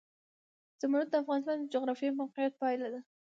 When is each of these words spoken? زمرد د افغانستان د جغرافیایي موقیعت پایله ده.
زمرد 0.81 1.07
د 1.11 1.15
افغانستان 1.23 1.57
د 1.59 1.65
جغرافیایي 1.73 2.17
موقیعت 2.21 2.53
پایله 2.61 2.87
ده. 2.93 2.99